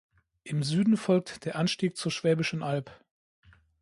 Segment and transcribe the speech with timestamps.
[0.43, 2.89] Im Süden folgt der Anstieg zur Schwäbischen Alb.